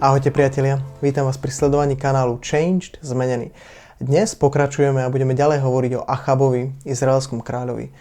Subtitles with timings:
[0.00, 3.52] Ahojte priatelia, vítam vás pri sledovaní kanálu Changed Zmenený.
[4.00, 7.92] Dnes pokračujeme a budeme ďalej hovoriť o Achabovi, izraelskom kráľovi.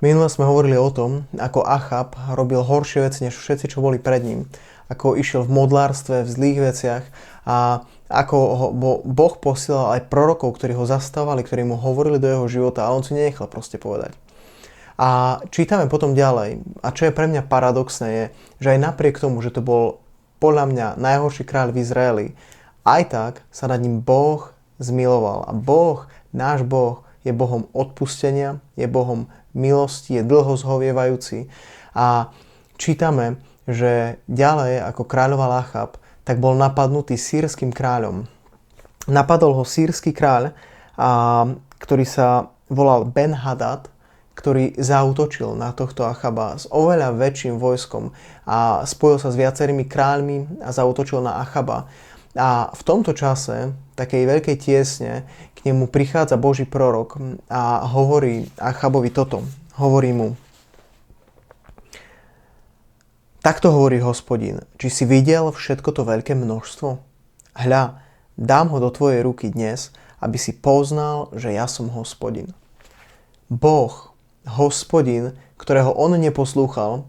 [0.00, 4.24] Minule sme hovorili o tom, ako Achab robil horšie veci než všetci, čo boli pred
[4.24, 4.48] ním.
[4.88, 7.04] Ako išiel v modlárstve, v zlých veciach
[7.44, 8.66] a ako ho
[9.04, 13.04] Boh posielal aj prorokov, ktorí ho zastávali, ktorí mu hovorili do jeho života a on
[13.04, 14.16] si nenechal proste povedať.
[14.96, 16.64] A čítame potom ďalej.
[16.80, 18.24] A čo je pre mňa paradoxné je,
[18.64, 20.03] že aj napriek tomu, že to bol
[20.44, 22.26] podľa mňa najhorší kráľ v Izraeli,
[22.84, 25.48] aj tak sa nad ním Boh zmiloval.
[25.48, 26.04] A Boh,
[26.36, 31.48] náš Boh, je Bohom odpustenia, je Bohom milosti, je dlho zhovievajúci.
[31.96, 32.28] A
[32.76, 35.96] čítame, že ďalej ako kráľova Lachab,
[36.28, 38.28] tak bol napadnutý sírským kráľom.
[39.08, 40.52] Napadol ho sírsky kráľ,
[41.00, 41.48] a,
[41.80, 43.88] ktorý sa volal Ben Hadad
[44.44, 48.12] ktorý zautočil na tohto Achaba s oveľa väčším vojskom
[48.44, 51.88] a spojil sa s viacerými kráľmi a zautočil na Achaba.
[52.36, 55.24] A v tomto čase, takej veľkej tiesne,
[55.56, 57.16] k nemu prichádza Boží prorok
[57.48, 59.40] a hovorí Achabovi toto.
[59.80, 60.36] Hovorí mu,
[63.40, 66.96] Takto hovorí hospodin, či si videl všetko to veľké množstvo?
[67.64, 68.00] Hľa,
[68.36, 72.52] dám ho do tvojej ruky dnes, aby si poznal, že ja som hospodin.
[73.52, 74.13] Boh
[74.44, 77.08] hospodin, ktorého on neposlúchal,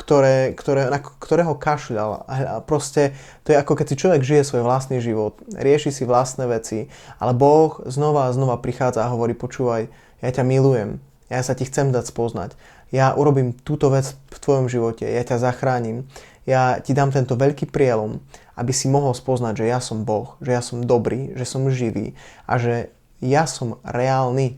[0.00, 2.24] ktoré, ktoré, na ktorého kašľal.
[2.24, 3.12] A proste
[3.44, 6.88] to je ako keď si človek žije svoj vlastný život, rieši si vlastné veci,
[7.20, 9.92] ale Boh znova a znova prichádza a hovorí, počúvaj,
[10.24, 12.56] ja ťa milujem, ja sa ti chcem dať spoznať,
[12.90, 16.08] ja urobím túto vec v tvojom živote, ja ťa zachránim,
[16.48, 18.24] ja ti dám tento veľký prielom,
[18.56, 22.16] aby si mohol spoznať, že ja som Boh, že ja som dobrý, že som živý
[22.48, 22.88] a že
[23.20, 24.56] ja som reálny,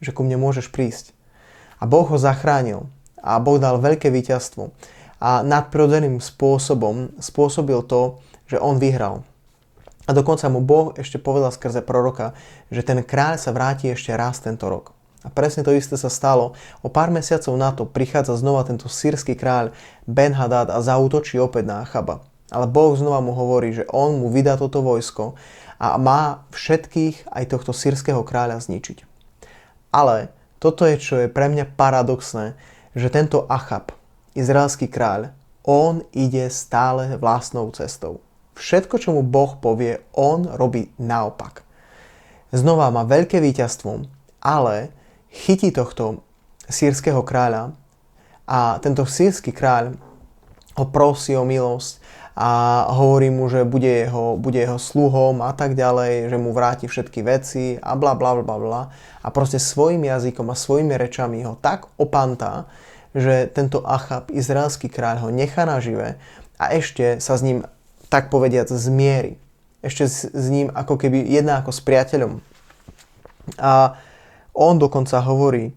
[0.00, 1.12] že ku mne môžeš prísť.
[1.80, 2.86] A Boh ho zachránil.
[3.20, 4.70] A Boh dal veľké víťazstvo.
[5.20, 9.24] A nadprirodzeným spôsobom spôsobil to, že on vyhral.
[10.08, 12.36] A dokonca mu Boh ešte povedal skrze proroka,
[12.68, 14.96] že ten kráľ sa vráti ešte raz tento rok.
[15.20, 16.56] A presne to isté sa stalo.
[16.80, 19.76] O pár mesiacov na to prichádza znova tento sírsky kráľ
[20.08, 22.24] Ben Hadad a zautočí opäť na Achaba.
[22.48, 25.36] Ale Boh znova mu hovorí, že on mu vydá toto vojsko
[25.78, 29.04] a má všetkých aj tohto sírskeho kráľa zničiť.
[29.92, 32.54] Ale toto je, čo je pre mňa paradoxné,
[32.92, 33.96] že tento Achab,
[34.36, 35.32] izraelský kráľ,
[35.64, 38.20] on ide stále vlastnou cestou.
[38.60, 41.64] Všetko, čo mu Boh povie, on robí naopak.
[42.52, 44.04] Znova má veľké víťazstvo,
[44.44, 44.92] ale
[45.32, 46.20] chytí tohto
[46.68, 47.72] sírskeho kráľa
[48.44, 49.96] a tento sírsky kráľ
[50.78, 51.98] ho prosí o milosť
[52.40, 56.86] a hovorí mu, že bude jeho, bude jeho sluhom a tak ďalej, že mu vráti
[56.86, 58.82] všetky veci a bla bla bla bla.
[59.20, 62.70] A proste svojim jazykom a svojimi rečami ho tak opantá,
[63.12, 66.16] že tento Achab, izraelský kráľ, ho nechá nažive
[66.56, 67.66] a ešte sa s ním,
[68.08, 69.36] tak povediac, zmierí.
[69.84, 72.40] Ešte s, s ním ako keby jedná ako s priateľom.
[73.58, 73.96] A
[74.54, 75.72] on dokonca hovorí,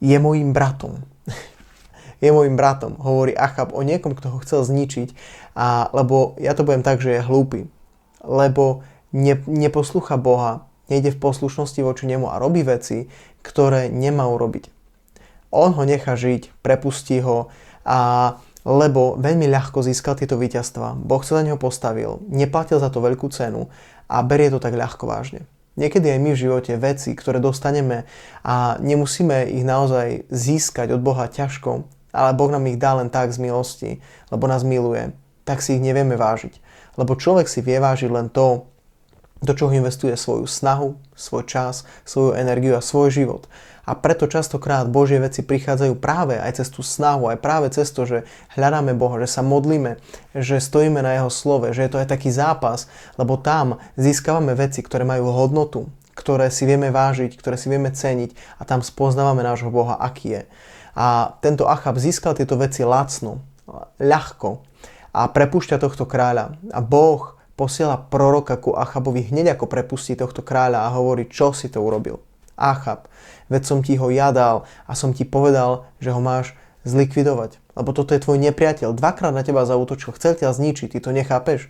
[0.00, 1.15] je mojím bratom
[2.20, 5.12] je môjim bratom, hovorí Achab o niekom, kto ho chcel zničiť,
[5.56, 7.68] a, lebo ja to budem tak, že je hlúpy,
[8.24, 13.10] lebo ne, neposlúcha Boha, nejde v poslušnosti voči nemu a robí veci,
[13.42, 14.70] ktoré nemá urobiť.
[15.54, 17.48] On ho nechá žiť, prepustí ho
[17.86, 17.98] a
[18.66, 20.98] lebo veľmi ľahko získal tieto víťazstva.
[20.98, 23.70] Boh sa za neho postavil, neplatil za to veľkú cenu
[24.10, 25.46] a berie to tak ľahko vážne.
[25.78, 28.10] Niekedy aj my v živote veci, ktoré dostaneme
[28.42, 33.32] a nemusíme ich naozaj získať od Boha ťažko, ale Boh nám ich dá len tak
[33.32, 33.90] z milosti,
[34.30, 35.14] lebo nás miluje,
[35.46, 36.58] tak si ich nevieme vážiť.
[36.98, 38.66] Lebo človek si vie vážiť len to,
[39.44, 43.44] do čoho investuje svoju snahu, svoj čas, svoju energiu a svoj život.
[43.86, 48.02] A preto častokrát Božie veci prichádzajú práve aj cez tú snahu, aj práve cez to,
[48.02, 48.18] že
[48.58, 50.02] hľadáme Boha, že sa modlíme,
[50.34, 54.82] že stojíme na Jeho slove, že je to aj taký zápas, lebo tam získavame veci,
[54.82, 55.86] ktoré majú hodnotu,
[56.18, 60.42] ktoré si vieme vážiť, ktoré si vieme ceniť a tam spoznávame nášho Boha, aký je.
[60.96, 63.44] A tento Achab získal tieto veci lacno,
[64.00, 64.64] ľahko
[65.12, 66.56] a prepúšťa tohto kráľa.
[66.72, 71.68] A Boh posiela proroka ku Achabovi hneď ako prepustí tohto kráľa a hovorí, čo si
[71.68, 72.24] to urobil.
[72.56, 73.12] Achab,
[73.52, 76.56] veď som ti ho jadal a som ti povedal, že ho máš
[76.88, 77.60] zlikvidovať.
[77.76, 78.96] Lebo toto je tvoj nepriateľ.
[78.96, 81.68] Dvakrát na teba zautočil, chcel ťa zničiť, ty to nechápeš.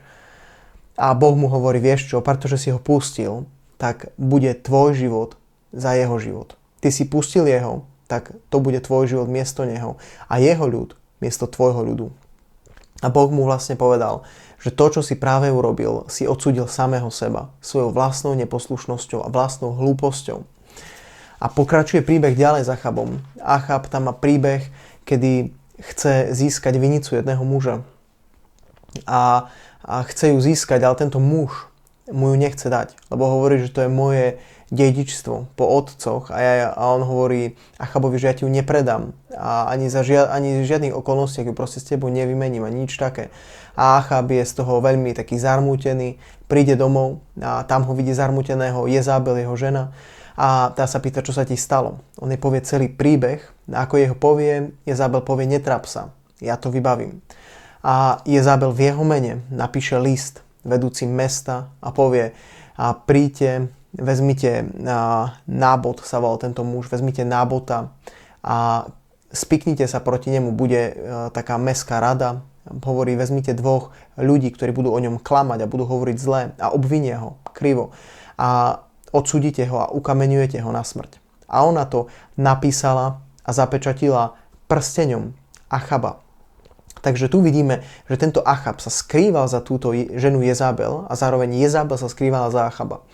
[0.95, 5.35] A Boh mu hovorí, vieš čo, pretože si ho pustil, tak bude tvoj život
[5.75, 6.55] za jeho život.
[6.79, 9.99] Ty si pustil jeho, tak to bude tvoj život miesto neho.
[10.31, 12.07] A jeho ľud miesto tvojho ľudu.
[13.05, 14.25] A Boh mu vlastne povedal,
[14.61, 19.77] že to, čo si práve urobil, si odsudil samého seba, svojou vlastnou neposlušnosťou a vlastnou
[19.77, 20.45] hlúposťou.
[21.37, 23.21] A pokračuje príbeh ďalej za Achabom.
[23.37, 24.65] Achab tam má príbeh,
[25.05, 27.85] kedy chce získať vinicu jedného muža.
[29.05, 29.53] A,
[29.85, 31.69] a chce ju získať, ale tento muž
[32.13, 34.39] mu ju nechce dať, lebo hovorí, že to je moje
[34.71, 39.71] dedičstvo po otcoch a, ja, a on hovorí Achabovi, že ja ti ju nepredám a
[39.71, 43.31] ani za žia, ani žiadnych okolnostiach ju proste s tebou nevymením a nič také.
[43.79, 46.19] A Achab je z toho veľmi taký zarmútený,
[46.51, 49.95] príde domov a tam ho vidí zarmúteného Jezábel, jeho žena
[50.35, 52.03] a tá sa pýta, čo sa ti stalo.
[52.19, 56.11] On jej povie celý príbeh a ako jeho povie, Jezábel povie, netrap sa,
[56.43, 57.23] ja to vybavím.
[57.87, 62.35] A Jezábel v jeho mene napíše list vedúcim mesta a povie,
[62.77, 64.69] a príďte vezmite
[65.49, 67.97] nábod, sa volal tento muž, vezmite nábota
[68.45, 68.91] a
[69.33, 70.95] spiknite sa proti nemu, bude e,
[71.33, 76.17] taká mestská rada, hovorí, vezmite dvoch ľudí, ktorí budú o ňom klamať a budú hovoriť
[76.19, 77.95] zle a obvinia ho krivo
[78.37, 78.83] a
[79.15, 81.23] odsudíte ho a ukameňujete ho na smrť.
[81.47, 84.35] A ona to napísala a zapečatila
[84.67, 85.31] prsteňom
[85.71, 86.26] Achaba.
[87.07, 91.95] Takže tu vidíme, že tento Achab sa skrýval za túto ženu Jezabel a zároveň Jezabel
[91.95, 93.07] sa skrývala za Achaba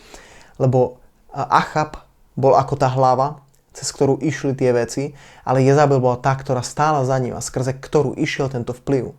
[0.63, 1.03] lebo
[1.33, 2.05] Achab
[2.37, 3.43] bol ako tá hlava,
[3.73, 5.17] cez ktorú išli tie veci,
[5.49, 9.17] ale Jezabel bola tá, ktorá stála za ním a skrze ktorú išiel tento vplyv.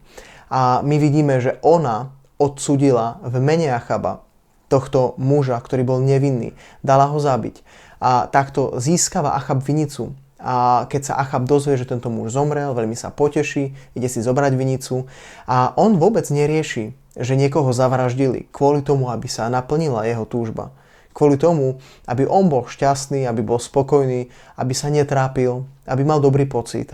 [0.54, 4.22] A my vidíme, že ona odsudila v mene Achaba
[4.70, 6.54] tohto muža, ktorý bol nevinný.
[6.86, 7.66] Dala ho zabiť.
[7.98, 10.14] A takto získava Achab vinicu.
[10.44, 14.60] A keď sa Achab dozvie, že tento muž zomrel, veľmi sa poteší, ide si zobrať
[14.60, 15.08] vinicu
[15.48, 20.76] a on vôbec nerieši, že niekoho zavraždili kvôli tomu, aby sa naplnila jeho túžba
[21.14, 21.78] kvôli tomu,
[22.10, 26.90] aby on bol šťastný, aby bol spokojný, aby sa netrápil, aby mal dobrý pocit.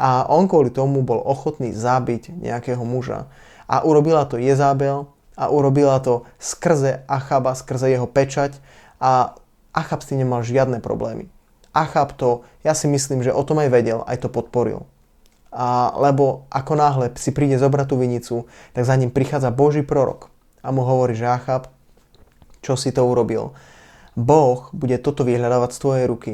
[0.00, 3.28] A on kvôli tomu bol ochotný zabiť nejakého muža.
[3.68, 5.06] A urobila to Jezabel
[5.36, 8.56] a urobila to skrze Achaba, skrze jeho pečať
[8.98, 9.36] a
[9.70, 11.28] Achab s tým nemal žiadne problémy.
[11.72, 14.84] Achab to, ja si myslím, že o tom aj vedel, aj to podporil.
[15.52, 18.36] A, lebo ako náhle si príde zobrať tú vinicu,
[18.72, 20.32] tak za ním prichádza Boží prorok
[20.64, 21.68] a mu hovorí, že Achab,
[22.64, 23.52] čo si to urobil.
[24.16, 26.32] Boh bude toto vyhľadávať z tvojej ruky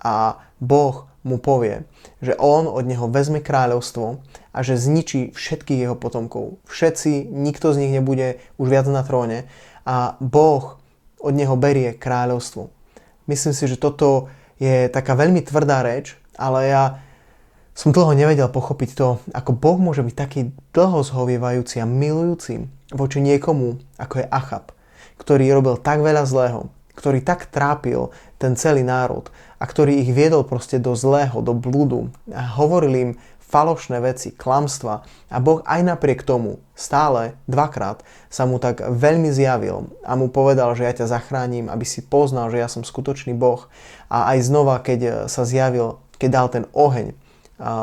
[0.00, 1.84] a Boh mu povie,
[2.24, 6.56] že on od neho vezme kráľovstvo a že zničí všetkých jeho potomkov.
[6.64, 9.44] Všetci, nikto z nich nebude už viac na tróne
[9.84, 10.80] a Boh
[11.20, 12.72] od neho berie kráľovstvo.
[13.28, 16.82] Myslím si, že toto je taká veľmi tvrdá reč, ale ja
[17.78, 20.40] som dlho nevedel pochopiť to, ako Boh môže byť taký
[20.74, 24.74] dlho zhovievajúci a milujúci voči niekomu, ako je Achab
[25.18, 29.28] ktorý robil tak veľa zlého, ktorý tak trápil ten celý národ
[29.58, 33.10] a ktorý ich viedol proste do zlého, do blúdu a hovoril im
[33.48, 35.02] falošné veci, klamstva
[35.32, 40.76] a Boh aj napriek tomu stále dvakrát sa mu tak veľmi zjavil a mu povedal,
[40.76, 43.66] že ja ťa zachránim, aby si poznal, že ja som skutočný Boh
[44.12, 47.16] a aj znova, keď sa zjavil, keď dal ten oheň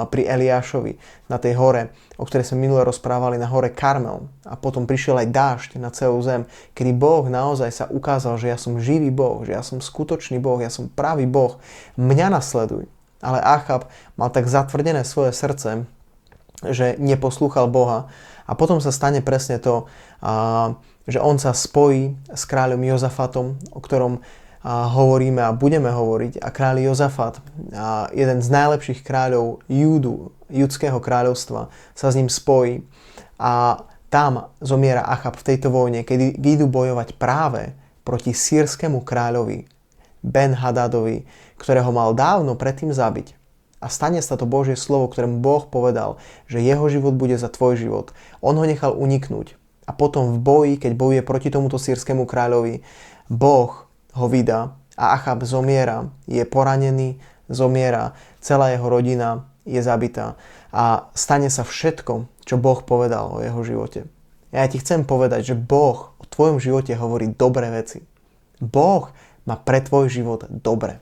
[0.07, 0.95] pri Eliášovi
[1.27, 4.23] na tej hore, o ktorej sme minule rozprávali na hore Karmel.
[4.47, 8.55] A potom prišiel aj dážď na celú zem, kedy Boh naozaj sa ukázal, že ja
[8.55, 11.59] som živý Boh, že ja som skutočný Boh, ja som pravý Boh.
[11.99, 12.87] Mňa nasleduj.
[13.25, 15.89] Ale Achab mal tak zatvrdené svoje srdce,
[16.61, 18.05] že neposlúchal Boha.
[18.45, 19.89] A potom sa stane presne to,
[21.09, 24.21] že on sa spojí s kráľom Jozafatom, o ktorom
[24.65, 27.37] hovoríme a budeme hovoriť a kráľ Jozafat,
[28.13, 32.81] jeden z najlepších kráľov Júdu, judského kráľovstva, sa s ním spojí
[33.37, 39.69] a tam zomiera Achab v tejto vojne, kedy idú bojovať práve proti sírskému kráľovi
[40.25, 41.29] Ben Hadadovi,
[41.61, 43.37] ktorého mal dávno predtým zabiť.
[43.77, 46.17] A stane sa to Božie slovo, ktorému Boh povedal,
[46.49, 48.17] že jeho život bude za tvoj život.
[48.41, 49.53] On ho nechal uniknúť.
[49.85, 52.81] A potom v boji, keď bojuje proti tomuto sírskému kráľovi,
[53.29, 53.85] Boh
[54.17, 60.37] ho vydá a Achab zomiera, je poranený, zomiera, celá jeho rodina je zabitá
[60.69, 64.05] a stane sa všetko, čo Boh povedal o jeho živote.
[64.53, 68.05] Ja ti chcem povedať, že Boh o tvojom živote hovorí dobré veci.
[68.61, 69.11] Boh
[69.45, 70.99] má pre tvoj život dobre.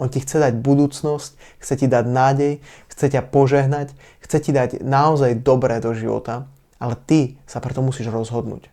[0.00, 1.30] On ti chce dať budúcnosť,
[1.62, 2.52] chce ti dať nádej,
[2.90, 6.50] chce ťa požehnať, chce ti dať naozaj dobré do života,
[6.82, 8.72] ale ty sa preto musíš rozhodnúť.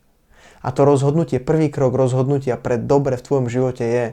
[0.65, 4.05] A to rozhodnutie, prvý krok rozhodnutia pre dobre v tvojom živote je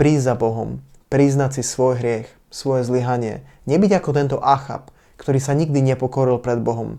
[0.00, 0.80] prísť za Bohom,
[1.12, 3.44] priznať si svoj hriech, svoje zlyhanie.
[3.68, 4.90] Nebyť ako tento Achab,
[5.20, 6.98] ktorý sa nikdy nepokoril pred Bohom,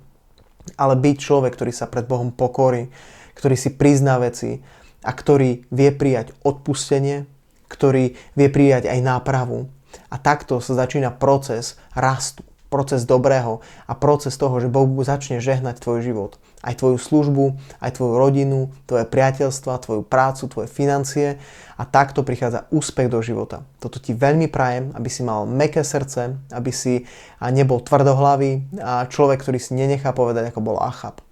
[0.76, 2.94] ale byť človek, ktorý sa pred Bohom pokorí,
[3.36, 4.62] ktorý si prizná veci
[5.04, 7.30] a ktorý vie prijať odpustenie,
[7.68, 9.68] ktorý vie prijať aj nápravu.
[10.08, 15.80] A takto sa začína proces rastu, proces dobrého a proces toho, že Boh začne žehnať
[15.80, 16.32] tvoj život.
[16.60, 21.40] Aj tvoju službu, aj tvoju rodinu, tvoje priateľstva, tvoju prácu, tvoje financie
[21.80, 23.64] a takto prichádza úspech do života.
[23.80, 27.08] Toto ti veľmi prajem, aby si mal meké srdce, aby si
[27.40, 31.24] nebol tvrdohlavý a človek, ktorý si nenechá povedať, ako bol Achab.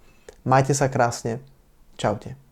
[0.46, 1.42] Majte sa krásne.
[2.00, 2.45] Čaute.